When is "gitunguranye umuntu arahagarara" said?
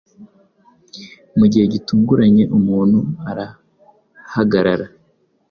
1.73-4.85